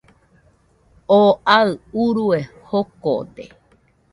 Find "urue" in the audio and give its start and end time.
2.03-2.39